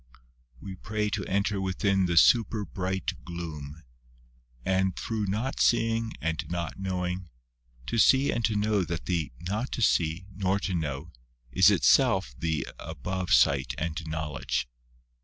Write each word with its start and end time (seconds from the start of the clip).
/WE 0.63 0.75
pray 0.77 1.09
to 1.11 1.23
enter 1.27 1.61
within 1.61 2.07
the 2.07 2.17
super 2.17 2.65
bright 2.65 3.23
gloom, 3.23 3.83
and 4.65 4.95
through 4.95 5.27
not 5.27 5.59
seeing 5.59 6.11
and 6.19 6.43
not 6.49 6.79
knowing, 6.79 7.29
to 7.85 7.99
see 7.99 8.31
and 8.31 8.43
to 8.43 8.55
know 8.55 8.83
that 8.83 9.05
the 9.05 9.31
not 9.41 9.71
to 9.71 9.79
see 9.83 10.25
nor 10.35 10.57
to 10.57 10.73
know 10.73 11.11
is 11.51 11.69
itself 11.69 12.33
the 12.35 12.67
above 12.79 13.29
sight 13.31 13.75
and 13.77 14.01
knowledge. 14.07 14.67